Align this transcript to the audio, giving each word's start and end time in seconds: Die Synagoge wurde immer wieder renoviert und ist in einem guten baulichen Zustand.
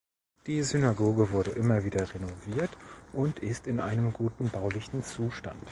Die 0.47 0.63
Synagoge 0.63 1.29
wurde 1.29 1.51
immer 1.51 1.83
wieder 1.83 2.11
renoviert 2.15 2.71
und 3.13 3.37
ist 3.37 3.67
in 3.67 3.79
einem 3.79 4.11
guten 4.13 4.49
baulichen 4.49 5.03
Zustand. 5.03 5.63